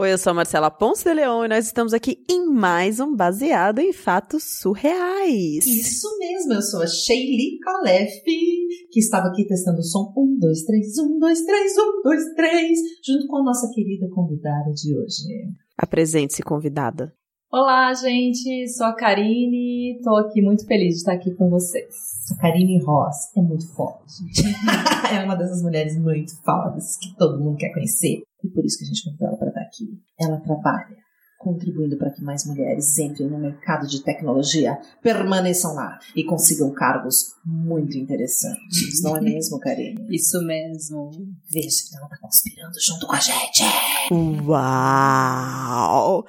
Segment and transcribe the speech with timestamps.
[0.00, 3.16] Oi, eu sou a Marcela Ponce de Leão e nós estamos aqui em mais um
[3.16, 5.66] Baseado em Fatos Surreais.
[5.66, 10.64] Isso mesmo, eu sou a Sheili Calef, que estava aqui testando o som 1, 2,
[10.66, 15.24] 3, 1, 2, 3, 1, 2, 3, junto com a nossa querida convidada de hoje.
[15.76, 17.12] Apresente-se, convidada.
[17.50, 21.94] Olá, gente, sou a Karine, tô aqui muito feliz de estar aqui com vocês.
[22.30, 24.22] A Karine Ross é muito forte.
[25.10, 28.22] é uma dessas mulheres muito fodas que todo mundo quer conhecer.
[28.44, 29.98] E por isso que a gente convidou ela para estar aqui.
[30.20, 30.98] Ela trabalha
[31.38, 37.32] contribuindo para que mais mulheres entrem no mercado de tecnologia, permaneçam lá e consigam cargos
[37.46, 39.00] muito interessantes.
[39.02, 40.04] Não é mesmo, Karine?
[40.14, 41.10] Isso mesmo.
[41.50, 43.62] Veja que ela tá conspirando junto com a gente.
[44.46, 46.26] Uau!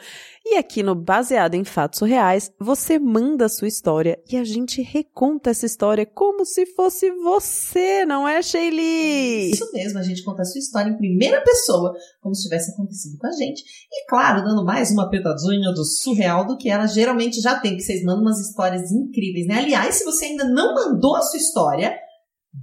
[0.52, 4.82] E aqui no Baseado em Fatos Reais, você manda a sua história e a gente
[4.82, 9.52] reconta essa história como se fosse você, não é, Sheili?
[9.52, 13.20] Isso mesmo, a gente conta a sua história em primeira pessoa, como se tivesse acontecido
[13.20, 13.64] com a gente.
[13.92, 17.84] E claro, dando mais uma petadinha do surreal do que ela geralmente já tem, que
[17.84, 19.60] vocês mandam umas histórias incríveis, né?
[19.60, 21.96] Aliás, se você ainda não mandou a sua história,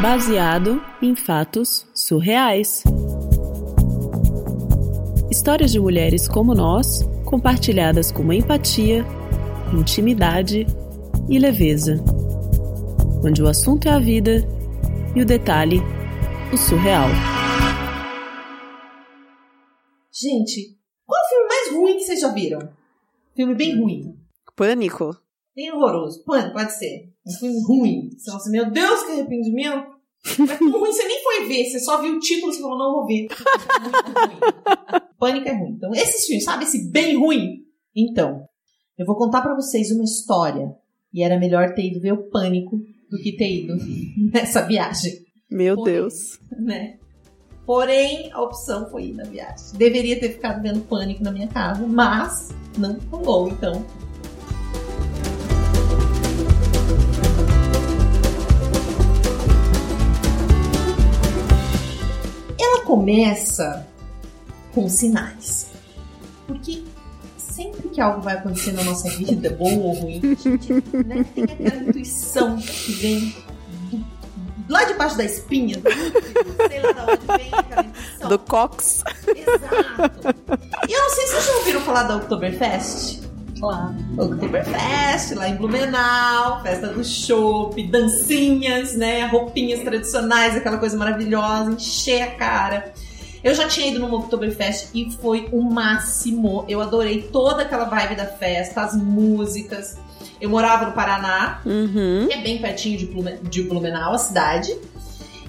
[0.00, 2.82] Baseado em fatos surreais.
[5.36, 9.04] Histórias de mulheres como nós compartilhadas com empatia,
[9.70, 10.66] intimidade
[11.28, 12.02] e leveza,
[13.22, 14.48] onde o assunto é a vida
[15.14, 15.82] e o detalhe,
[16.50, 17.10] o surreal.
[20.10, 22.70] Gente, qual o filme mais ruim que vocês já viram?
[23.36, 24.16] Filme bem ruim.
[24.56, 25.18] Pânico?
[25.54, 26.24] Bem horroroso.
[26.24, 27.12] Pânico, pode ser.
[27.26, 28.08] Um filme ruim.
[28.16, 29.95] Você fala assim, meu Deus, que arrependimento.
[30.38, 33.06] Mas ruim, você nem foi ver, você só viu o título e falou, não vou
[33.06, 33.28] ver.
[35.18, 35.72] Pânico é ruim.
[35.72, 37.64] Então, esses filmes, sabe esse bem ruim?
[37.94, 38.46] Então,
[38.98, 40.74] eu vou contar para vocês uma história.
[41.12, 42.78] E era melhor ter ido ver o Pânico
[43.10, 43.76] do que ter ido
[44.32, 45.24] nessa viagem.
[45.50, 46.38] Meu Porém, Deus.
[46.58, 46.98] Né?
[47.64, 49.76] Porém, a opção foi ir na viagem.
[49.76, 53.84] Deveria ter ficado vendo Pânico na minha casa, mas não rolou, então
[63.06, 63.86] começa
[64.74, 65.68] com sinais.
[66.48, 66.82] Porque
[67.38, 70.72] sempre que algo vai acontecer na nossa vida, bom ou ruim, a gente
[71.04, 73.36] né, tem aquela intuição que vem
[73.90, 74.04] do,
[74.68, 78.28] lá debaixo da espinha, do sei lá de onde vem aquela intuição.
[78.28, 79.04] Do Cox.
[79.28, 80.36] Exato.
[80.88, 83.25] E eu não sei se vocês já ouviram falar da Oktoberfest.
[83.60, 83.94] Lá.
[84.18, 89.26] Oktoberfest, lá em Blumenau, festa do chopp, dancinhas, né?
[89.26, 92.92] Roupinhas tradicionais, aquela coisa maravilhosa, encher a cara.
[93.42, 96.64] Eu já tinha ido no Oktoberfest e foi o máximo.
[96.68, 99.96] Eu adorei toda aquela vibe da festa, as músicas.
[100.40, 102.26] Eu morava no Paraná, uhum.
[102.26, 104.76] que é bem pertinho de Blumenau, a cidade.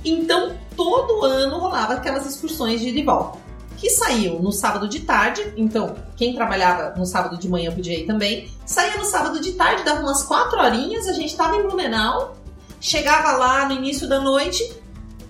[0.06, 3.47] Então, todo ano rolava aquelas excursões de ida e volta
[3.77, 5.53] que saiu no sábado de tarde.
[5.55, 8.51] Então, quem trabalhava no sábado de manhã podia ir também.
[8.65, 12.35] Saía no sábado de tarde, dava umas quatro horinhas, a gente tava em Blumenau,
[12.81, 14.75] chegava lá no início da noite,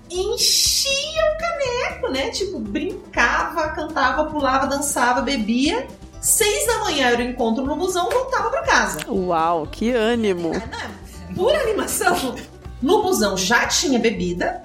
[0.09, 2.29] enchia o caneco, né?
[2.29, 5.85] Tipo, brincava, cantava, pulava, dançava, bebia.
[6.21, 8.99] Seis da manhã era o encontro no busão, voltava para casa.
[9.07, 10.53] Uau, que ânimo!
[10.53, 10.91] É, né?
[11.35, 12.35] Pura animação.
[12.81, 14.63] No busão já tinha bebida,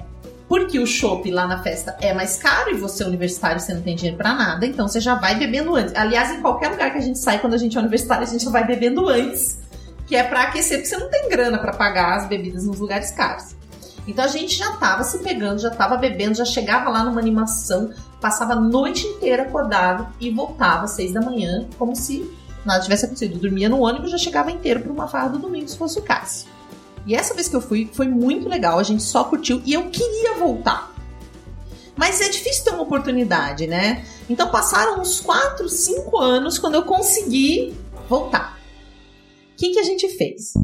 [0.53, 3.81] porque o chopp lá na festa é mais caro e você é universitário, você não
[3.81, 5.95] tem dinheiro para nada, então você já vai bebendo antes.
[5.95, 8.45] Aliás, em qualquer lugar que a gente sai quando a gente é universitário, a gente
[8.45, 9.59] já vai bebendo antes,
[10.07, 13.11] que é para aquecer, porque você não tem grana para pagar as bebidas nos lugares
[13.13, 13.57] caros.
[14.07, 17.91] Então a gente já tava se pegando, já tava bebendo, já chegava lá numa animação,
[18.21, 22.31] passava a noite inteira acordado e voltava às seis da manhã, como se
[22.63, 23.39] nada tivesse acontecido.
[23.39, 26.52] Dormia no ônibus, já chegava inteiro para uma farra do domingo, se fosse o caso.
[27.07, 29.91] E essa vez que eu fui, foi muito legal, a gente só curtiu e eu
[29.91, 30.93] queria voltar.
[31.97, 34.05] Mas é difícil ter uma oportunidade, né?
[34.29, 37.75] Então passaram uns 4, 5 anos quando eu consegui
[38.09, 38.59] voltar.
[39.53, 40.55] O que, que a gente fez?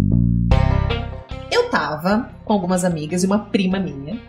[1.51, 4.21] Eu tava com algumas amigas e uma prima minha,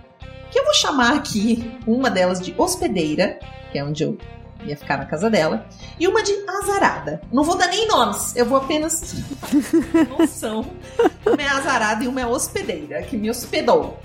[0.52, 3.40] que eu vou chamar aqui uma delas de hospedeira,
[3.72, 4.18] que é onde eu
[4.66, 5.66] ia ficar na casa dela,
[6.00, 7.22] e uma de azarada.
[7.32, 9.16] Não vou dar nem nomes, eu vou apenas
[10.18, 10.66] noção.
[11.26, 14.00] Uma é azarada e uma é hospedeira, que me hospedou.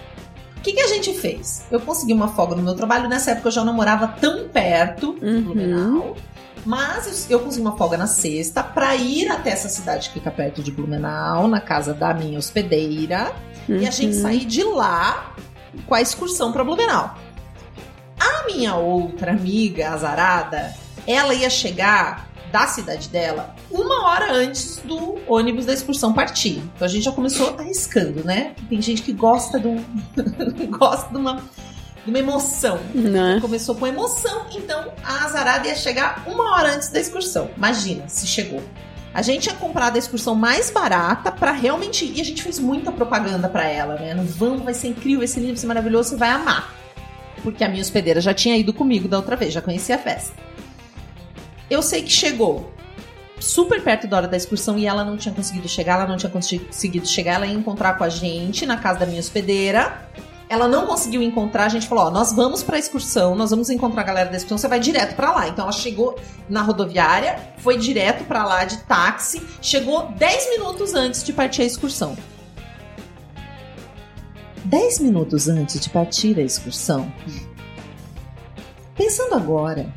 [0.56, 1.67] O que, que a gente fez?
[1.71, 3.06] Eu consegui uma folga no meu trabalho.
[3.06, 5.43] Nessa época eu já não morava tão perto uhum.
[5.43, 6.17] Blumenau.
[6.65, 10.62] Mas eu consegui uma folga na sexta pra ir até essa cidade que fica perto
[10.62, 13.33] de Blumenau, na casa da minha hospedeira,
[13.69, 13.77] uhum.
[13.77, 14.23] e a gente uhum.
[14.23, 15.35] sair de lá
[15.87, 17.15] com a excursão pra Blumenau.
[18.44, 20.75] A minha outra amiga, azarada,
[21.06, 26.62] ela ia chegar da cidade dela uma hora antes do ônibus da excursão partir.
[26.76, 28.55] Então a gente já começou arriscando, né?
[28.69, 29.82] Tem gente que gosta de um
[30.70, 31.43] gosta de uma
[32.05, 32.79] de uma emoção.
[32.94, 33.38] Né?
[33.41, 37.50] Começou com emoção, então a azarada ia chegar uma hora antes da excursão.
[37.56, 38.62] Imagina se chegou.
[39.14, 42.05] A gente tinha comprado a excursão mais barata para realmente.
[42.05, 44.12] E a gente fez muita propaganda para ela, né?
[44.12, 46.84] No vamos, vai ser incrível, esse livro vai ser maravilhoso, você vai amar.
[47.44, 50.35] Porque a minha hospedeira já tinha ido comigo da outra vez, já conhecia a festa.
[51.70, 52.73] Eu sei que chegou
[53.38, 56.31] super perto da hora da excursão e ela não tinha conseguido chegar, ela não tinha
[56.31, 60.08] conseguido chegar, ela ia encontrar com a gente na casa da minha hospedeira.
[60.49, 64.02] Ela não conseguiu encontrar, a gente falou: Ó, nós vamos pra excursão, nós vamos encontrar
[64.02, 65.49] a galera da excursão, você vai direto para lá.
[65.49, 66.19] Então ela chegou
[66.49, 71.64] na rodoviária, foi direto para lá de táxi, chegou 10 minutos antes de partir a
[71.64, 72.17] excursão.
[74.64, 77.12] 10 minutos antes de partir a excursão,
[78.96, 79.93] pensando agora,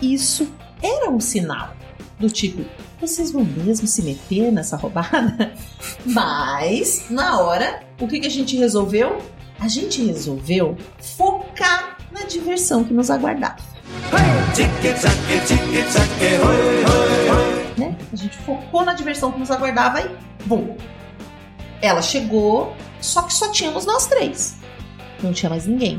[0.00, 0.48] isso
[0.82, 1.74] era um sinal
[2.18, 2.64] do tipo,
[3.00, 5.52] vocês vão mesmo se meter nessa roubada?
[6.06, 9.18] Mas, na hora, o que, que a gente resolveu?
[9.58, 13.56] A gente resolveu focar na diversão que nos aguardava.
[17.76, 17.96] Né?
[18.12, 20.10] A gente focou na diversão que nos aguardava e,
[20.46, 20.76] bom,
[21.82, 24.56] ela chegou, só que só tínhamos nós três.
[25.22, 25.98] Não tinha mais ninguém.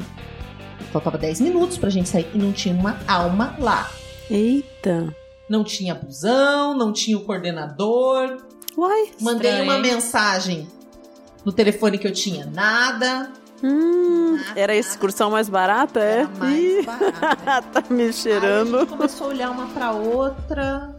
[0.91, 3.89] Faltava 10 minutos pra gente sair e não tinha uma alma lá.
[4.29, 5.13] Eita!
[5.49, 8.37] Não tinha busão, não tinha o coordenador.
[8.77, 9.63] Uai, Mandei estranho.
[9.71, 10.67] uma mensagem
[11.43, 12.45] no telefone que eu tinha.
[12.45, 13.31] Nada.
[13.63, 16.19] Hum, nada, era a excursão mais barata, é?
[16.19, 17.81] Era mais barata.
[17.81, 18.75] tá me cheirando.
[18.75, 20.95] Aí a gente começou a olhar uma pra outra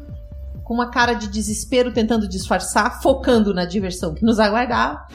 [0.68, 5.06] com uma cara de desespero, tentando disfarçar, focando na diversão que nos aguardava.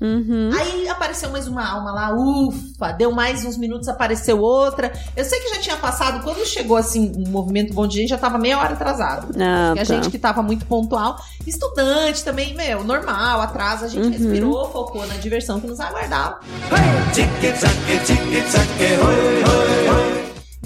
[0.00, 0.50] Uhum.
[0.52, 4.92] Aí apareceu mais uma alma lá, ufa, deu mais uns minutos, apareceu outra.
[5.16, 8.18] Eu sei que já tinha passado, quando chegou assim, um movimento bom de gente, já
[8.18, 9.28] tava meia hora atrasado.
[9.40, 9.80] Ah, tá.
[9.80, 11.16] a gente que tava muito pontual.
[11.46, 14.10] Estudante também, meu, normal, atrasa, a gente uhum.
[14.10, 16.40] respirou, focou na diversão que nos aguardava.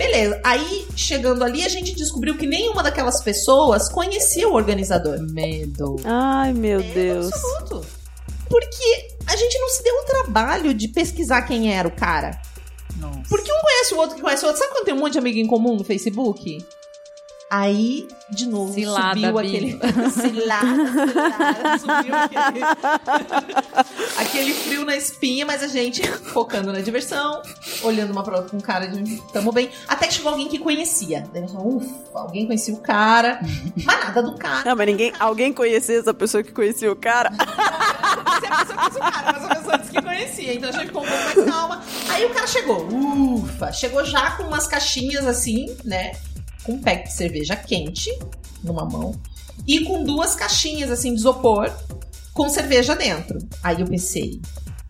[0.00, 5.20] Beleza, aí chegando ali, a gente descobriu que nenhuma daquelas pessoas conhecia o organizador.
[5.20, 5.97] Medo.
[6.06, 7.26] Ai, meu Medo Deus.
[7.26, 7.87] Absoluto.
[8.49, 12.41] Porque a gente não se deu o trabalho de pesquisar quem era o cara.
[12.97, 13.20] Nossa.
[13.29, 14.62] Porque um conhece o outro que conhece o outro.
[14.62, 16.64] Sabe quando tem um monte de amigo em comum no Facebook?
[17.50, 19.73] Aí, de novo, cilada, subiu aquele.
[20.12, 22.61] cilada, cilada, subiu aquele.
[24.17, 27.43] aquele frio na espinha, mas a gente focando na diversão,
[27.82, 29.69] olhando uma pra outra com cara de tamo bem.
[29.88, 31.29] Até que chegou alguém que conhecia.
[31.32, 33.41] Daí nós falamos, ufa, alguém conhecia o cara,
[33.85, 34.70] mas nada do cara.
[34.70, 35.12] Não, mas ninguém.
[35.19, 37.32] Alguém conhecia essa pessoa que conhecia o cara?
[37.32, 40.55] Se a pessoa conhecia o cara, mas a pessoa disse que conhecia.
[40.55, 41.82] Então a gente ficou um pouco mais calma.
[42.11, 46.12] Aí o cara chegou, ufa, chegou já com umas caixinhas assim, né?
[46.70, 48.17] Com um pack de cerveja quente
[48.62, 49.14] numa mão
[49.67, 51.70] e com duas caixinhas assim de isopor
[52.32, 53.38] com cerveja dentro.
[53.62, 54.40] Aí eu pensei,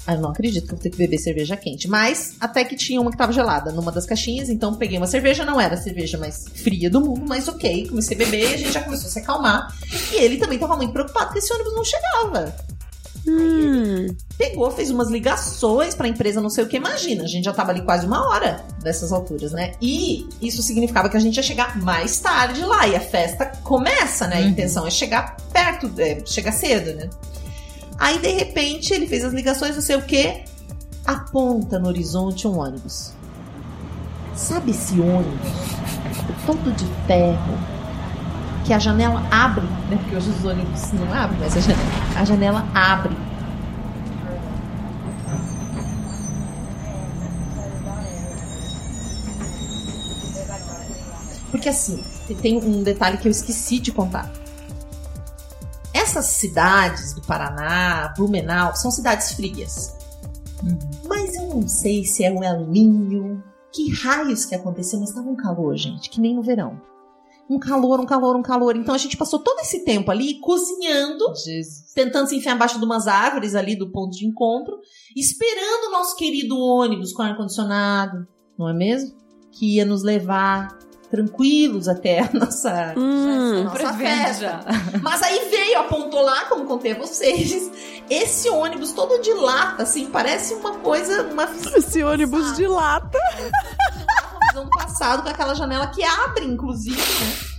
[0.06, 1.88] ah, eu não acredito que eu vou ter que beber cerveja quente.
[1.88, 5.44] Mas até que tinha uma que tava gelada numa das caixinhas, então peguei uma cerveja,
[5.44, 8.72] não era a cerveja mais fria do mundo, mas ok, comecei a beber a gente
[8.72, 9.74] já começou a se acalmar.
[10.12, 12.54] E ele também tava muito preocupado porque esse ônibus não chegava.
[13.26, 14.06] Hum.
[14.40, 16.78] Pegou, fez umas ligações pra empresa, não sei o que.
[16.78, 19.74] Imagina, a gente já tava ali quase uma hora dessas alturas, né?
[19.82, 22.88] E isso significava que a gente ia chegar mais tarde lá.
[22.88, 24.38] E a festa começa, né?
[24.38, 24.48] A uhum.
[24.48, 27.10] intenção é chegar perto, é, chegar cedo, né?
[27.98, 30.42] Aí, de repente, ele fez as ligações, não sei o que.
[31.04, 33.12] Aponta no horizonte um ônibus.
[34.34, 35.50] Sabe esse ônibus?
[36.46, 37.58] Todo de ferro,
[38.64, 39.98] que a janela abre, né?
[40.00, 41.82] Porque hoje os ônibus não abrem, mas a janela,
[42.16, 43.14] a janela abre.
[51.60, 52.02] Porque assim,
[52.40, 54.32] tem um detalhe que eu esqueci de contar.
[55.92, 59.94] Essas cidades do Paraná, Blumenau, são cidades frias.
[60.62, 60.78] Uhum.
[61.06, 65.36] Mas eu não sei se é o Elinho, que raios que aconteceu, mas estava um
[65.36, 66.80] calor, gente, que nem no verão
[67.46, 68.76] um calor, um calor, um calor.
[68.76, 71.92] Então a gente passou todo esse tempo ali cozinhando, Jesus.
[71.92, 74.78] tentando se enfiar embaixo de umas árvores ali do ponto de encontro,
[75.16, 78.24] esperando o nosso querido ônibus com ar-condicionado,
[78.56, 79.18] não é mesmo?
[79.50, 80.78] Que ia nos levar
[81.10, 84.60] tranquilos até a nossa, hum, nossa festa.
[85.02, 87.70] Mas aí veio, apontou lá, como contei a vocês,
[88.08, 91.44] esse ônibus todo de lata, assim, parece uma coisa, uma
[91.76, 93.18] Esse ônibus de lata.
[94.52, 97.50] televisão do passado com aquela janela que abre, inclusive, né?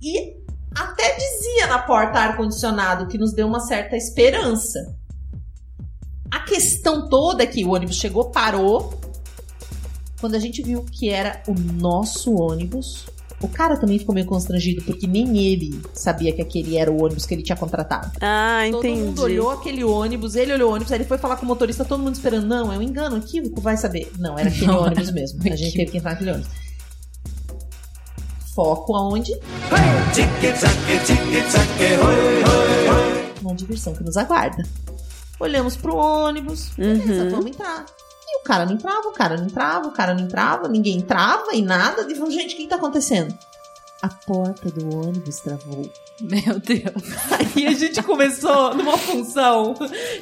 [0.00, 0.42] E
[0.76, 4.96] até dizia na porta ar-condicionado, que nos deu uma certa esperança.
[6.30, 8.98] A questão toda é que o ônibus chegou, parou.
[10.22, 13.06] Quando a gente viu que era o nosso ônibus,
[13.40, 17.26] o cara também ficou meio constrangido, porque nem ele sabia que aquele era o ônibus
[17.26, 18.12] que ele tinha contratado.
[18.20, 19.00] Ah, Todo entendi.
[19.02, 21.84] mundo olhou aquele ônibus, ele olhou o ônibus, aí ele foi falar com o motorista,
[21.84, 22.46] todo mundo esperando.
[22.46, 24.12] Não, é um engano, um equívoco, vai saber.
[24.16, 25.40] Não, era aquele Não, ônibus era mesmo.
[25.42, 26.50] A gente teve que entrar naquele ônibus.
[28.54, 29.32] Foco aonde?
[33.40, 34.62] Uma diversão que nos aguarda.
[35.40, 37.30] Olhamos pro ônibus, beleza, Uhum.
[37.30, 37.84] vamos entrar.
[38.42, 41.62] O cara não entrava, o cara não entrava, o cara não entrava, ninguém entrava e
[41.62, 42.02] nada.
[42.10, 43.32] E falamos, gente, o que tá acontecendo?
[44.02, 45.88] A porta do ônibus travou.
[46.20, 46.92] Meu Deus.
[47.56, 49.74] Aí a gente começou numa função,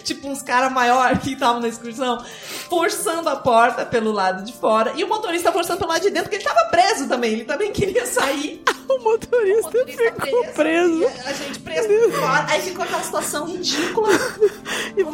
[0.04, 2.22] tipo uns caras maiores que estavam na excursão,
[2.68, 6.24] forçando a porta pelo lado de fora e o motorista forçando pelo lado de dentro,
[6.30, 8.62] porque ele tava preso também, ele também queria sair.
[8.90, 11.00] O motorista, O motorista ficou preso.
[11.02, 12.46] e A gente preso por fora.
[12.48, 14.08] Aí ficou aquela situação ridícula.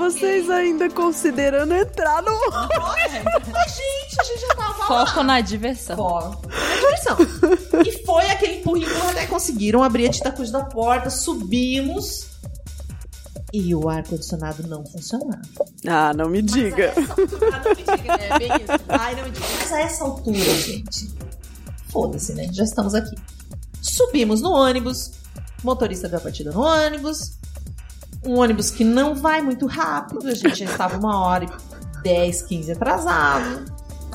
[0.07, 2.31] Vocês ainda considerando entrar no.
[3.53, 5.25] Mas, gente, a gente já tava Foco lá.
[5.25, 5.97] na diversão.
[5.97, 7.17] Foco na diversão.
[7.85, 12.29] E foi aquele empurrinho até conseguiram abrir a titacuja da porta, subimos.
[13.53, 15.43] E o ar-condicionado não funcionava.
[15.89, 16.93] Ah, não me diga.
[16.97, 18.85] Mas a essa altura, não me diga, é bem isso.
[18.89, 19.47] Ai, não me diga.
[19.59, 21.15] Mas a essa altura, gente,
[21.91, 22.49] foda-se, né?
[22.53, 23.15] Já estamos aqui.
[23.81, 25.13] Subimos no ônibus,
[25.63, 27.39] o motorista deu a partida no ônibus,
[28.27, 32.43] um ônibus que não vai muito rápido, a gente já estava uma hora e 10,
[32.43, 33.65] 15 atrasado.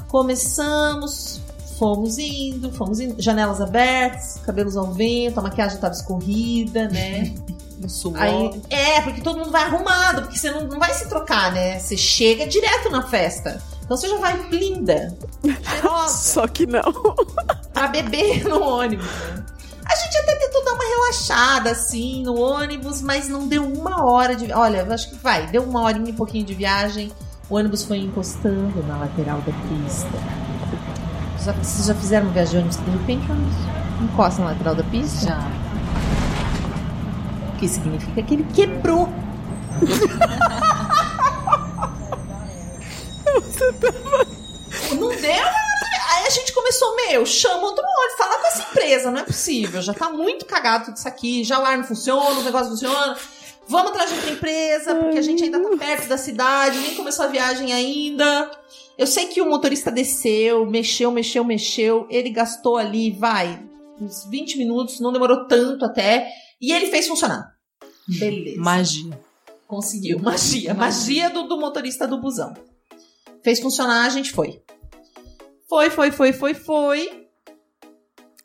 [0.07, 1.41] Começamos,
[1.79, 7.33] fomos indo, fomos indo, janelas abertas, cabelos ao vento, a maquiagem estava escorrida, né?
[8.15, 11.79] Aí, é, porque todo mundo vai arrumado, porque você não, não vai se trocar, né?
[11.79, 13.59] Você chega direto na festa.
[13.83, 16.93] Então você já vai linda, cheirosa, Só que não.
[17.73, 19.45] pra beber no ônibus, né?
[20.11, 24.51] Gente até tentou dar uma relaxada, assim, no ônibus, mas não deu uma hora de...
[24.51, 27.09] Olha, acho que vai, deu uma horinha e pouquinho de viagem.
[27.49, 30.09] O ônibus foi encostando na lateral da pista.
[31.45, 33.55] Já- Vocês já fizeram uma viagem de ônibus que de repente o ônibus
[34.01, 35.27] encosta na lateral da pista?
[35.27, 35.39] Já.
[37.53, 39.07] O que significa que ele quebrou.
[43.25, 43.41] Não
[43.79, 44.40] deu?
[46.71, 49.81] Aí a gente começou, meu, chama outro ônibus, fala com essa empresa, não é possível.
[49.81, 52.77] Já tá muito cagado tudo isso aqui, já o ar não funciona, o negócio não
[52.77, 53.17] funciona.
[53.67, 57.25] Vamos atrás de outra empresa, porque a gente ainda tá perto da cidade, nem começou
[57.25, 58.51] a viagem ainda.
[58.97, 62.07] Eu sei que o motorista desceu, mexeu, mexeu, mexeu.
[62.09, 63.61] Ele gastou ali, vai,
[63.99, 66.29] uns 20 minutos, não demorou tanto até.
[66.59, 67.55] E ele fez funcionar.
[68.07, 68.59] Beleza.
[68.59, 69.19] Magia.
[69.67, 70.19] Conseguiu.
[70.19, 70.73] Magia.
[70.73, 72.53] Magia do, do motorista do busão.
[73.43, 74.61] Fez funcionar, a gente foi.
[75.71, 77.27] Foi, foi, foi, foi, foi.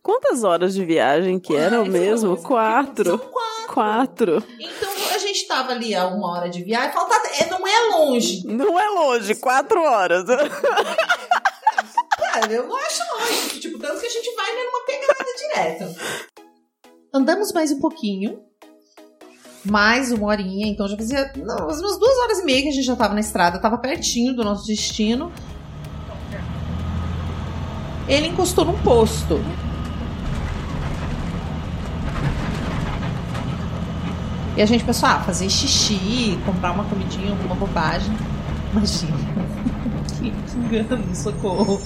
[0.00, 2.37] Quantas horas de viagem que eram mesmo?
[2.37, 3.18] Quatro.
[3.18, 3.75] quatro.
[3.75, 4.45] Quatro.
[4.61, 6.92] Então a gente tava ali a uma hora de viagem.
[6.92, 8.47] Faltava, é, não é longe.
[8.47, 10.25] Não é longe, quatro horas.
[12.16, 13.59] Cara, eu não acho longe.
[13.59, 15.85] Tipo, tanto que a gente vai numa pegada direto.
[17.12, 18.40] Andamos mais um pouquinho.
[19.64, 20.68] Mais uma horinha.
[20.68, 23.21] Então já fazia não, umas duas horas e meia que a gente já tava na
[23.21, 23.61] estrada.
[23.61, 25.33] Tava pertinho do nosso destino.
[28.08, 29.40] Ele encostou num posto.
[34.56, 38.16] E a gente pensou, ah, fazer xixi, comprar uma comidinha, alguma bobagem.
[38.72, 39.16] Imagina.
[40.18, 41.80] que, que engano, socorro.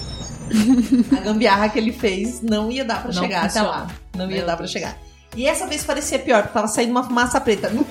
[1.17, 3.69] A gambiarra que ele fez não ia dar pra Não chegar funciona.
[3.69, 3.87] até lá.
[4.15, 4.71] Não ia Meu dar pra Deus.
[4.71, 4.97] chegar.
[5.35, 7.69] E essa vez parecia pior, porque tava saindo uma fumaça preta.
[7.69, 7.85] Não,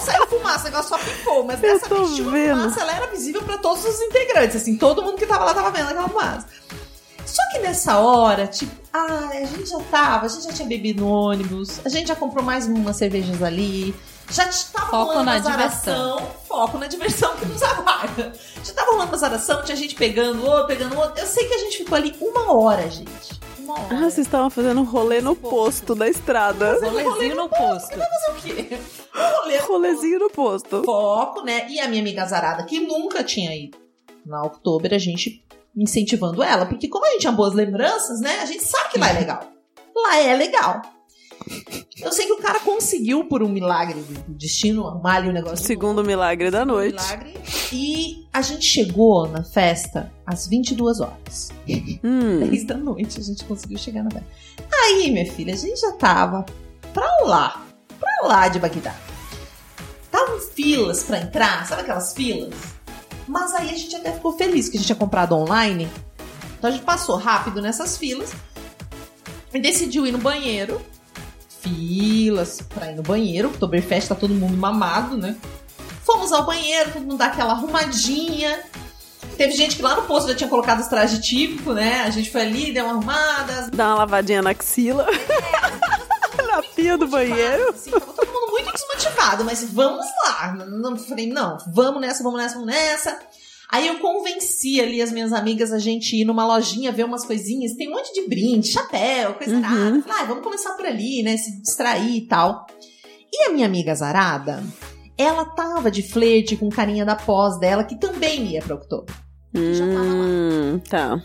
[0.00, 1.44] não saiu fumaça, o negócio só picou.
[1.44, 4.56] Mas dessa vez tinha uma fumaça, ela era visível pra todos os integrantes.
[4.56, 6.46] Assim, todo mundo que tava lá tava vendo aquela fumaça.
[7.24, 11.04] Só que nessa hora, tipo, ah, a gente já tava, a gente já tinha bebido
[11.04, 13.94] no ônibus, a gente já comprou mais umas cervejas ali,
[14.28, 18.32] já tava Foco rolando na umas aração, foco na diversão que nos aguarda.
[18.64, 21.20] Já tava rolando umas aração, tinha gente pegando outro, pegando outro.
[21.20, 23.39] Eu sei que a gente ficou ali uma hora, gente.
[23.70, 23.96] Uma hora.
[23.96, 26.78] Ah, vocês estavam fazendo um rolê no posto da estrada.
[26.80, 27.90] Rolezinho no posto.
[27.90, 28.78] Fazer o quê?
[29.14, 30.82] Rolê Rolezinho no posto.
[30.82, 31.68] foco, né?
[31.70, 33.78] E a minha amiga Zarada, que nunca tinha ido
[34.26, 35.44] na Oktober, a gente
[35.76, 38.40] incentivando ela, porque como a gente tinha boas lembranças, né?
[38.40, 39.40] A gente sabe que lá é legal.
[39.94, 40.82] Lá é legal.
[42.02, 45.66] Eu sei que o cara conseguiu, por um milagre do destino, arrumar ali o negócio.
[45.66, 47.02] Segundo milagre da noite.
[47.02, 47.34] Milagre.
[47.72, 51.50] E a gente chegou na festa às 22 horas.
[52.02, 52.40] Hum.
[52.48, 54.26] 10 da noite a gente conseguiu chegar na festa.
[54.72, 56.44] Aí, minha filha, a gente já tava
[56.92, 57.66] pra lá,
[57.98, 58.94] pra lá de Bagdá.
[60.04, 62.54] Estavam filas pra entrar, sabe aquelas filas?
[63.28, 65.88] Mas aí a gente até ficou feliz que a gente tinha comprado online
[66.58, 68.32] Então a gente passou rápido nessas filas
[69.54, 70.80] e decidiu ir no banheiro.
[71.60, 73.48] Filas pra ir no banheiro.
[73.48, 75.36] Oktoberfest tá todo mundo mamado, né?
[76.04, 78.62] Fomos ao banheiro, todo mundo dá aquela arrumadinha.
[79.36, 82.02] Teve gente que lá no posto já tinha colocado os trajes típicos, né?
[82.02, 83.70] A gente foi ali, deu uma arrumada.
[83.72, 85.06] Dá uma lavadinha na axila.
[86.46, 87.70] na pia do banheiro.
[87.70, 90.52] Assim, tava todo mundo muito desmotivado, mas vamos lá.
[90.54, 93.18] Não, falei, não, vamos nessa, vamos nessa, vamos nessa.
[93.72, 97.74] Aí eu convenci ali as minhas amigas a gente ir numa lojinha ver umas coisinhas.
[97.74, 99.60] Tem um monte de brinde, chapéu, coisa Uhum.
[99.60, 100.02] nada.
[100.02, 101.36] Falei, ah, vamos começar por ali, né?
[101.36, 102.66] Se distrair e tal.
[103.32, 104.62] E a minha amiga Zarada,
[105.16, 109.14] ela tava de flerte com carinha da pós dela, que também ia pra outubro.
[109.54, 110.24] já tava lá.
[110.26, 111.22] Hum, tá.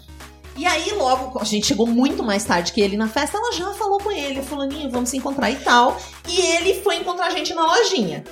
[0.58, 3.74] E aí, logo, a gente chegou muito mais tarde que ele na festa, ela já
[3.74, 6.00] falou com ele, fulaninho, vamos se encontrar e tal.
[6.30, 8.24] E ele foi encontrar a gente na lojinha.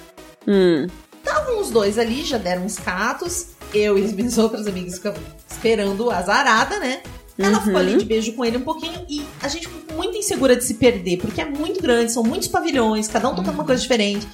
[0.47, 0.87] Hum.
[1.17, 3.47] Estavam os dois ali, já deram uns catos.
[3.73, 7.01] Eu e as minhas outras amigas ficamos esperando a zarada, né?
[7.37, 10.55] Ela ficou ali de beijo com ele um pouquinho e a gente ficou muito insegura
[10.55, 13.81] de se perder, porque é muito grande, são muitos pavilhões, cada um tocando uma coisa
[13.81, 14.27] diferente.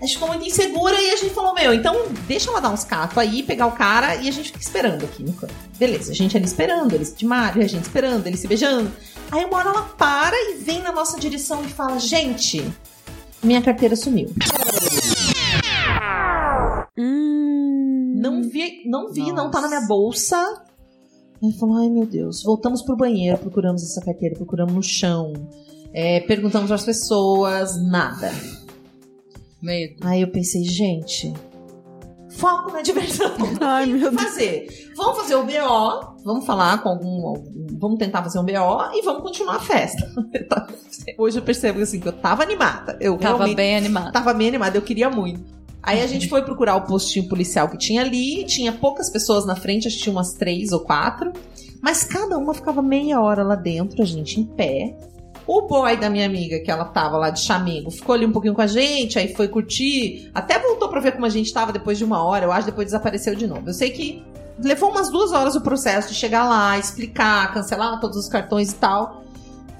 [0.00, 1.94] A gente ficou muito insegura e a gente falou: Meu, então
[2.26, 5.22] deixa ela dar uns catos aí, pegar o cara e a gente fica esperando aqui
[5.22, 5.54] no canto.
[5.78, 8.90] Beleza, a gente ali esperando, eles de Mário, a gente esperando, eles se beijando.
[9.30, 12.64] Aí uma hora ela para e vem na nossa direção e fala: Gente,
[13.42, 14.32] minha carteira sumiu.
[18.20, 19.76] Não vi, não vi, não tá na Nossa.
[19.76, 20.62] minha bolsa.
[21.42, 22.42] Aí falou, ai meu Deus.
[22.42, 25.32] Voltamos pro banheiro, procuramos essa carteira, procuramos no chão.
[25.92, 28.30] é, perguntamos às pessoas, nada.
[29.62, 29.96] Medo.
[30.06, 31.32] Aí eu pensei, gente,
[32.30, 33.30] foco na diversão.
[33.60, 34.22] Ai, meu Deus.
[34.22, 34.90] fazer.
[34.96, 38.52] Vamos fazer o BO, vamos falar com algum, algum- Vamos tentar fazer um BO
[38.94, 40.10] e vamos continuar a festa.
[41.18, 42.96] Hoje eu percebo assim, que eu tava animada.
[43.00, 44.12] Eu Tava bem animado.
[44.12, 45.42] Tava bem animada, eu queria muito.
[45.82, 49.56] Aí a gente foi procurar o postinho policial que tinha ali, tinha poucas pessoas na
[49.56, 51.32] frente, acho que tinha umas três ou quatro,
[51.80, 54.96] mas cada uma ficava meia hora lá dentro, a gente em pé.
[55.46, 58.54] O boy da minha amiga, que ela tava lá de chamego, ficou ali um pouquinho
[58.54, 61.96] com a gente, aí foi curtir, até voltou pra ver como a gente tava depois
[61.98, 63.68] de uma hora, eu acho, depois desapareceu de novo.
[63.68, 64.22] Eu sei que
[64.62, 68.74] levou umas duas horas o processo de chegar lá, explicar, cancelar todos os cartões e
[68.74, 69.24] tal,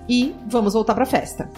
[0.09, 1.49] e vamos voltar pra festa.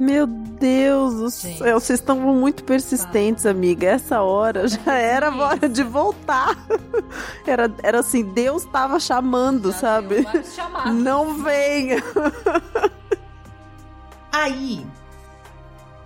[0.00, 1.58] Meu Deus do Gente.
[1.58, 3.86] céu, vocês estão muito persistentes, amiga.
[3.86, 6.56] Essa hora já era a hora de voltar.
[7.46, 10.24] Era, era assim, Deus tava chamando, sabe?
[10.54, 10.92] Chamar.
[10.94, 12.02] Não venha.
[14.30, 14.86] Aí,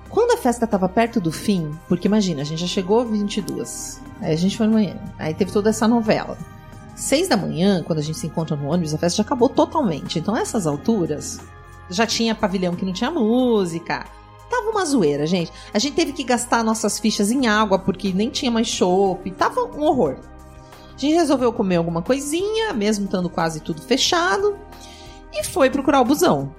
[0.08, 4.32] quando a festa tava perto do fim, porque imagina, a gente já chegou 22, aí
[4.32, 6.38] a gente foi amanhã, aí teve toda essa novela.
[6.96, 10.18] Seis da manhã, quando a gente se encontra no ônibus, a festa já acabou totalmente.
[10.18, 11.38] Então, essas alturas,
[11.88, 14.06] já tinha pavilhão que não tinha música.
[14.50, 15.52] Tava uma zoeira, gente.
[15.72, 19.30] A gente teve que gastar nossas fichas em água, porque nem tinha mais chopp.
[19.32, 20.16] Tava um horror.
[20.94, 24.56] A gente resolveu comer alguma coisinha, mesmo estando quase tudo fechado,
[25.32, 26.54] e foi procurar o busão.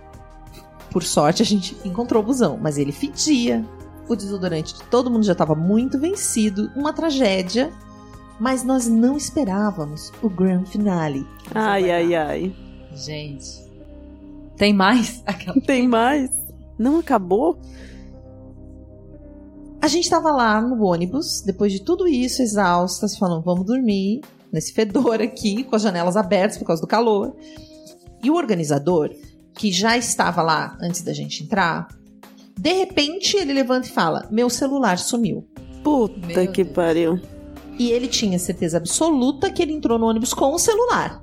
[0.92, 3.66] Por sorte, a gente encontrou o busão, mas ele fedia.
[4.08, 7.72] O desodorante de todo mundo já estava muito vencido, uma tragédia.
[8.38, 11.26] Mas nós não esperávamos o grand finale.
[11.54, 12.56] Ai, ai, ai.
[12.94, 13.65] Gente.
[14.58, 15.22] Tem mais?
[15.26, 15.60] Aquela...
[15.62, 16.30] Tem mais?
[16.78, 17.60] Não acabou?
[19.82, 24.74] A gente tava lá no ônibus, depois de tudo isso, exaustas, falando, vamos dormir nesse
[24.74, 27.36] fedor aqui, com as janelas abertas por causa do calor.
[28.24, 29.12] E o organizador,
[29.54, 31.88] que já estava lá antes da gente entrar,
[32.58, 35.48] de repente ele levanta e fala: Meu celular sumiu.
[35.84, 36.76] Puta Meu que Deus.
[36.76, 37.20] pariu.
[37.78, 41.22] E ele tinha certeza absoluta que ele entrou no ônibus com o celular.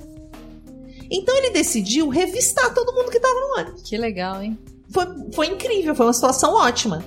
[1.12, 3.83] Então ele decidiu revistar todo mundo que tava no ônibus.
[3.83, 4.59] Que legal, hein?
[4.88, 7.05] Foi, foi incrível, foi uma situação ótima.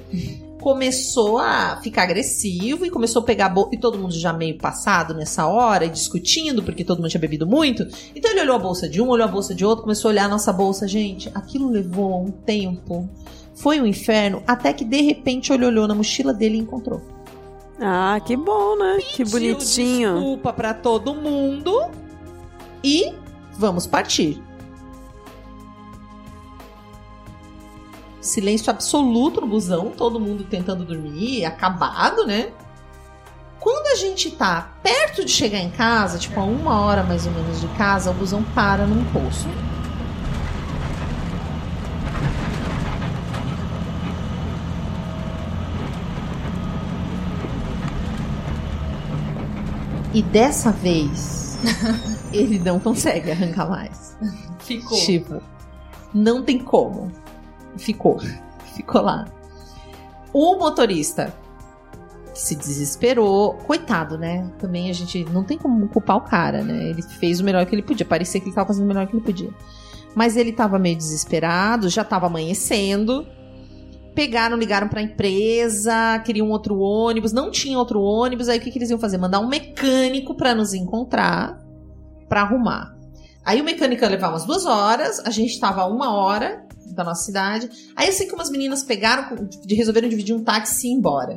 [0.62, 3.74] Começou a ficar agressivo e começou a pegar a bolsa.
[3.74, 7.48] E todo mundo já meio passado nessa hora, e discutindo, porque todo mundo tinha bebido
[7.48, 7.84] muito.
[8.16, 10.26] Então ele olhou a bolsa de um, olhou a bolsa de outro, começou a olhar
[10.26, 10.88] a nossa bolsa.
[10.88, 13.10] Gente, aquilo levou um tempo.
[13.56, 17.02] Foi um inferno, até que de repente ele olhou na mochila dele e encontrou.
[17.80, 18.98] Ah, que bom, né?
[19.02, 20.14] que Pediu bonitinho.
[20.14, 21.90] Desculpa pra todo mundo
[22.84, 23.14] e
[23.58, 24.42] vamos partir.
[28.20, 32.52] Silêncio absoluto no busão, todo mundo tentando dormir, acabado, né?
[33.60, 37.32] Quando a gente tá perto de chegar em casa, tipo a uma hora mais ou
[37.32, 39.50] menos de casa, o busão para num posto.
[50.14, 51.45] E dessa vez,
[52.34, 54.18] ele não consegue arrancar mais.
[54.60, 54.98] Ficou.
[55.00, 55.42] Tipo,
[56.14, 57.12] não tem como.
[57.78, 58.20] Ficou.
[58.76, 59.26] Ficou lá.
[60.34, 61.34] O motorista
[62.34, 63.54] se desesperou.
[63.54, 64.50] Coitado, né?
[64.60, 66.90] Também a gente não tem como culpar o cara, né?
[66.90, 68.06] Ele fez o melhor que ele podia.
[68.06, 69.50] Parecia que ele estava fazendo o melhor que ele podia.
[70.14, 73.28] Mas ele estava meio desesperado, já estava amanhecendo.
[74.16, 78.48] Pegaram, ligaram para a empresa, queriam outro ônibus, não tinha outro ônibus.
[78.48, 79.18] Aí o que, que eles iam fazer?
[79.18, 81.62] Mandar um mecânico para nos encontrar,
[82.30, 82.96] para arrumar.
[83.44, 87.04] Aí o mecânico ia levar umas duas horas, a gente estava a uma hora da
[87.04, 87.70] nossa cidade.
[87.96, 91.36] Aí assim que umas meninas pegaram, resolveram dividir um táxi e ir embora.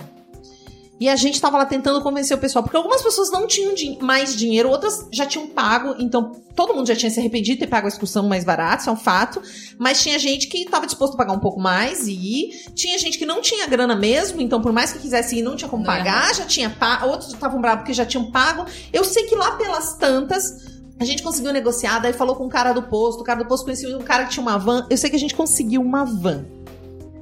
[1.00, 3.98] E a gente tava lá tentando convencer o pessoal, porque algumas pessoas não tinham din
[4.00, 7.66] mais dinheiro, outras já tinham pago, então todo mundo já tinha se arrependido de ter
[7.68, 9.40] pago a excursão mais barata, isso é um fato.
[9.78, 12.72] Mas tinha gente que estava disposto a pagar um pouco mais e ir.
[12.74, 15.68] Tinha gente que não tinha grana mesmo, então por mais que quisesse ir, não tinha
[15.68, 16.34] como não pagar, é.
[16.34, 17.06] já tinha pago.
[17.06, 18.66] Outros estavam bravos porque já tinham pago.
[18.92, 20.66] Eu sei que lá pelas tantas,
[20.98, 23.64] a gente conseguiu negociar, daí falou com o cara do posto, o cara do posto
[23.64, 24.84] conhecia um cara que tinha uma van.
[24.90, 26.44] Eu sei que a gente conseguiu uma van.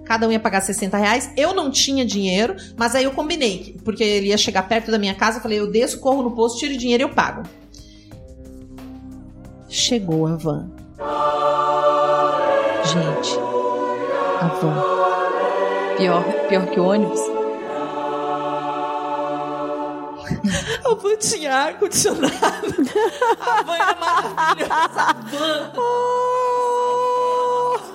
[0.07, 1.31] Cada um ia pagar 60 reais.
[1.37, 5.15] Eu não tinha dinheiro, mas aí eu combinei, porque ele ia chegar perto da minha
[5.15, 5.39] casa.
[5.39, 7.43] Eu falei, eu desço, corro no posto, tiro o dinheiro e eu pago.
[9.69, 10.71] Chegou a van.
[12.85, 13.37] Gente,
[14.41, 14.97] a van.
[15.97, 17.21] Pior, pior que o ônibus?
[20.85, 22.37] A van tinha ar-condicionado.
[23.41, 25.01] A van era maravilhosa.
[25.01, 25.13] A
[25.75, 26.26] van.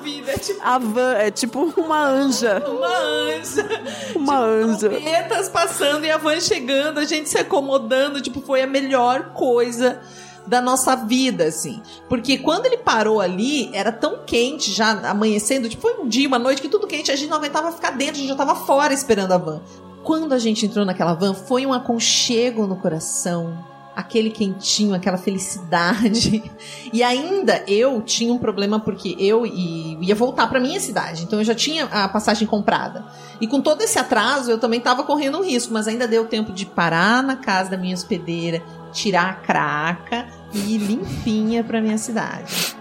[0.01, 0.61] Vida, é tipo...
[0.61, 2.63] A van é tipo uma anja.
[2.67, 3.67] Uma anja.
[4.15, 4.89] Uma tipo, anja.
[4.89, 8.21] Trompetas passando e a van chegando, a gente se acomodando.
[8.21, 10.01] Tipo, foi a melhor coisa
[10.45, 11.81] da nossa vida, assim.
[12.09, 16.39] Porque quando ele parou ali, era tão quente, já amanhecendo, tipo, foi um dia, uma
[16.39, 18.93] noite, que tudo quente, a gente não aguentava ficar dentro, a gente já tava fora
[18.93, 19.61] esperando a van.
[20.03, 23.70] Quando a gente entrou naquela van, foi um aconchego no coração.
[24.01, 26.43] Aquele quentinho, aquela felicidade.
[26.91, 31.45] E ainda eu tinha um problema porque eu ia voltar para minha cidade, então eu
[31.45, 33.05] já tinha a passagem comprada.
[33.39, 36.51] E com todo esse atraso, eu também estava correndo um risco, mas ainda deu tempo
[36.51, 38.61] de parar na casa da minha hospedeira,
[38.91, 42.75] tirar a craca e ir limpinha para minha cidade.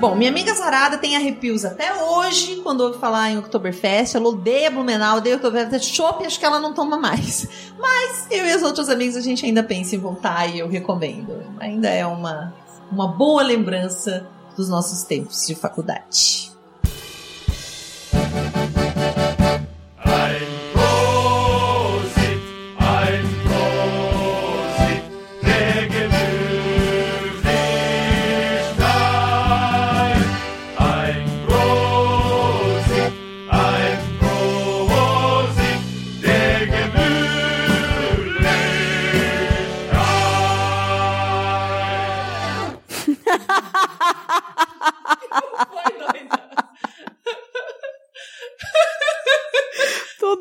[0.00, 4.16] Bom, minha amiga Zarada tem arrepios até hoje quando ouve falar em Oktoberfest.
[4.16, 5.94] Ela odeia Blumenau, odeia Oktoberfest.
[5.94, 7.46] Chopp, acho que ela não toma mais.
[7.78, 11.42] Mas eu e as outras amigas, a gente ainda pensa em voltar e eu recomendo.
[11.58, 12.54] Ainda é uma,
[12.90, 16.49] uma boa lembrança dos nossos tempos de faculdade.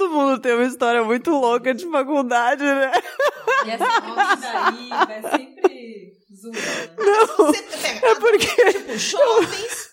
[0.09, 2.91] Muito louca de faculdade, né?
[3.65, 3.85] E essa
[4.41, 6.57] daí vai sempre zoando.
[6.97, 8.71] Não, é porque...
[8.73, 9.89] Tipo, jovens,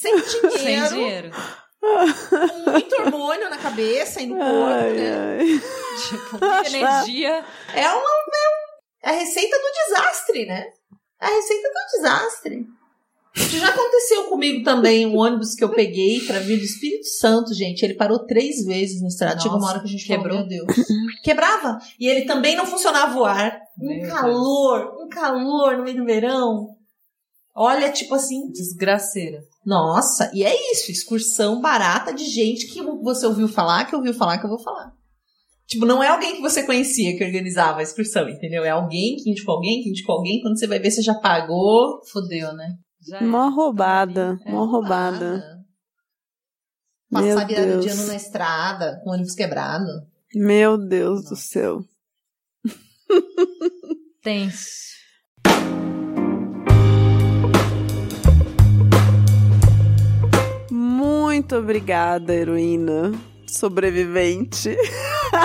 [0.00, 0.58] sem dinheiro.
[0.58, 1.30] Sem dinheiro.
[1.80, 5.38] Com muito hormônio na cabeça e no corpo, ai, né?
[5.38, 5.60] Ai.
[6.08, 7.44] Tipo, muita energia.
[7.74, 8.10] É uma,
[9.02, 10.66] é a receita do desastre, né?
[11.20, 12.66] É a receita do desastre.
[13.36, 17.82] Já aconteceu comigo também um ônibus que eu peguei para vir do Espírito Santo, gente.
[17.82, 19.40] Ele parou três vezes na estrada.
[19.40, 20.38] Chegou uma hora que a gente quebrou.
[20.38, 20.86] Falou, meu Deus.
[21.22, 21.78] Quebrava.
[21.98, 23.56] E ele também não funcionava o ar.
[23.80, 26.68] Um calor, um calor no meio do verão.
[27.54, 28.50] Olha, tipo assim.
[28.50, 29.40] Desgraceira.
[29.64, 30.90] Nossa, e é isso.
[30.90, 34.92] Excursão barata de gente que você ouviu falar, que ouviu falar, que eu vou falar.
[35.66, 38.64] Tipo, não é alguém que você conhecia que organizava a excursão, entendeu?
[38.64, 40.40] É alguém que indicou alguém, que indicou alguém.
[40.40, 42.00] Quando você vai ver, você já pagou.
[42.10, 42.74] Fodeu, né?
[43.00, 43.50] Já mó é.
[43.50, 44.50] roubada, é.
[44.50, 45.64] mó roubada.
[47.10, 49.86] Passar virada de ano na estrada, com o ônibus quebrado.
[50.34, 51.28] Meu Deus Nossa.
[51.30, 51.84] do céu.
[54.22, 54.90] Tenso.
[60.70, 63.12] Muito obrigada, heroína
[63.56, 64.76] sobrevivente.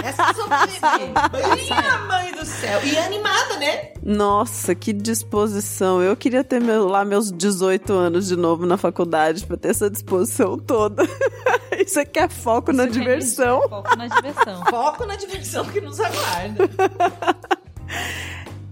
[0.03, 1.73] Essa sobrevivente.
[1.73, 2.83] Minha mãe do céu.
[2.83, 3.91] E animada, né?
[4.03, 6.01] Nossa, que disposição.
[6.01, 9.89] Eu queria ter meu, lá meus 18 anos de novo na faculdade pra ter essa
[9.89, 11.03] disposição toda.
[11.77, 13.63] Isso aqui é foco Isso na é diversão.
[13.63, 14.65] É foco na diversão.
[14.69, 16.69] foco na diversão que nos aguarda.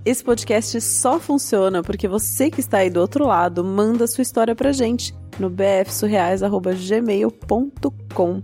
[0.06, 4.54] Esse podcast só funciona porque você que está aí do outro lado manda sua história
[4.54, 8.42] pra gente no bfsurreais.gmail.com.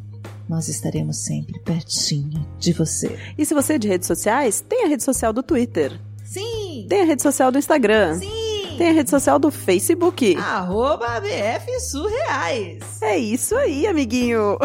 [0.47, 3.19] Nós estaremos sempre pertinho de você.
[3.37, 6.85] E se você é de redes sociais, tem a rede social do Twitter, Sim!
[6.87, 8.75] tem a rede social do Instagram, Sim!
[8.77, 10.37] tem a rede social do Facebook.
[10.37, 13.01] Arroba BF Surreais.
[13.01, 14.57] É isso aí, amiguinho.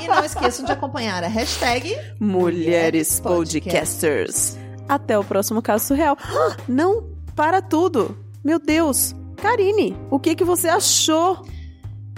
[0.00, 4.56] E não esqueçam de acompanhar a hashtag Mulheres Podcasters.
[4.88, 6.16] Até o próximo caso surreal.
[6.20, 8.16] Ah, Não, para tudo.
[8.44, 9.14] Meu Deus.
[9.36, 11.44] Karine, o que que você achou?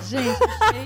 [0.09, 0.85] Gente, fiquei...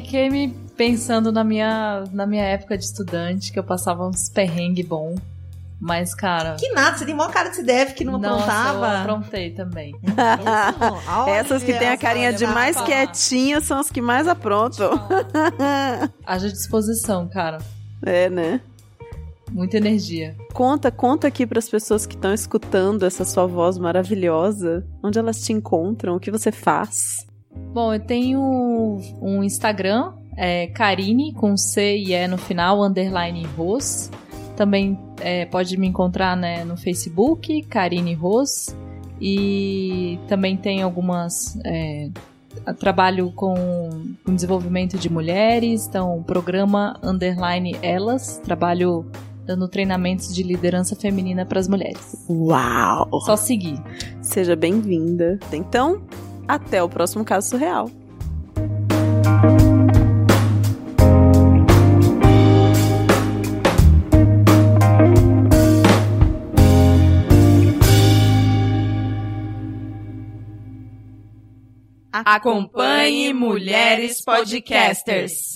[0.00, 4.82] fiquei me pensando na minha, na minha época de estudante, que eu passava uns perrengue
[4.82, 5.14] bom.
[5.78, 6.56] Mas, cara.
[6.58, 8.98] Que nada, você tem maior cara de se deve que não nossa, eu aprontava.
[9.00, 9.94] aprontei também.
[11.08, 14.90] Olha Essas que têm a carinha de mais quietinha são as que mais aprontam.
[16.24, 17.58] Haja disposição, cara.
[18.04, 18.60] É, né?
[19.52, 20.36] Muita energia.
[20.52, 24.86] Conta, conta aqui para as pessoas que estão escutando essa sua voz maravilhosa.
[25.02, 26.16] Onde elas te encontram?
[26.16, 27.26] O que você faz?
[27.72, 34.10] Bom, eu tenho um Instagram, é Karine, com C e E no final, underline Ros.
[34.56, 38.74] Também é, pode me encontrar né, no Facebook, Karine Ros.
[39.20, 41.58] E também tem algumas.
[41.64, 42.10] É,
[42.78, 43.54] trabalho com,
[44.24, 48.38] com desenvolvimento de mulheres, então programa underline elas.
[48.38, 49.04] Trabalho
[49.46, 52.24] dando treinamentos de liderança feminina para as mulheres.
[52.28, 53.08] Uau!
[53.20, 53.80] Só seguir.
[54.20, 55.38] Seja bem-vinda.
[55.52, 56.02] Então,
[56.48, 57.88] até o próximo caso surreal.
[72.24, 75.55] Acompanhe Mulheres Podcasters.